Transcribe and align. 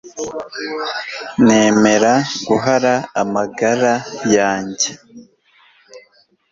nemera 1.45 2.13
guhara 2.47 2.93
amagara 3.21 3.93
yanjye 4.35 4.89